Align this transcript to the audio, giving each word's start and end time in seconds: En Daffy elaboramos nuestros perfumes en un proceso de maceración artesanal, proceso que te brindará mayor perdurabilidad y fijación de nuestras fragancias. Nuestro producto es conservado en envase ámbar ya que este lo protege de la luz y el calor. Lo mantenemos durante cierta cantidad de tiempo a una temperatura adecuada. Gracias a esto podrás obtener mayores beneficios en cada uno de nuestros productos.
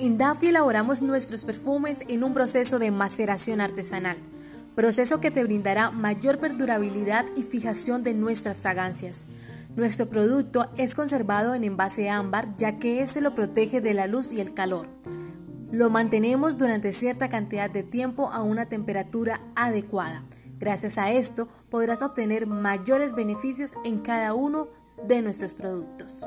En 0.00 0.16
Daffy 0.16 0.46
elaboramos 0.46 1.02
nuestros 1.02 1.44
perfumes 1.44 2.04
en 2.08 2.24
un 2.24 2.32
proceso 2.32 2.78
de 2.78 2.90
maceración 2.90 3.60
artesanal, 3.60 4.16
proceso 4.74 5.20
que 5.20 5.30
te 5.30 5.44
brindará 5.44 5.90
mayor 5.90 6.38
perdurabilidad 6.38 7.26
y 7.36 7.42
fijación 7.42 8.02
de 8.02 8.14
nuestras 8.14 8.56
fragancias. 8.56 9.26
Nuestro 9.76 10.08
producto 10.08 10.70
es 10.78 10.94
conservado 10.94 11.54
en 11.54 11.64
envase 11.64 12.08
ámbar 12.08 12.56
ya 12.56 12.78
que 12.78 13.02
este 13.02 13.20
lo 13.20 13.34
protege 13.34 13.82
de 13.82 13.92
la 13.92 14.06
luz 14.06 14.32
y 14.32 14.40
el 14.40 14.54
calor. 14.54 14.88
Lo 15.70 15.90
mantenemos 15.90 16.56
durante 16.56 16.92
cierta 16.92 17.28
cantidad 17.28 17.68
de 17.68 17.82
tiempo 17.82 18.30
a 18.32 18.42
una 18.42 18.64
temperatura 18.64 19.42
adecuada. 19.54 20.24
Gracias 20.58 20.96
a 20.96 21.10
esto 21.10 21.46
podrás 21.68 22.00
obtener 22.00 22.46
mayores 22.46 23.14
beneficios 23.14 23.74
en 23.84 23.98
cada 23.98 24.32
uno 24.32 24.68
de 25.06 25.20
nuestros 25.20 25.52
productos. 25.52 26.26